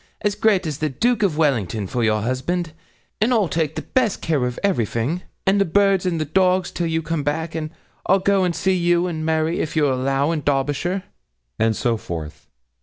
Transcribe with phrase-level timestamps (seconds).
[0.21, 2.71] as great as the Duke of Wellington, for your husband;
[3.21, 6.71] and I'll take the best of care of everything, and the birds and the dogs,
[6.71, 7.69] till you come back; and
[8.07, 11.03] I'll go and see you and Mary, if you'll allow, in Derbyshire;'
[11.59, 12.47] and so forth.